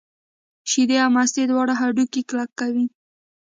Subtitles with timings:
[0.69, 2.85] شیدې او مستې دواړه هډوکي کلک کوي.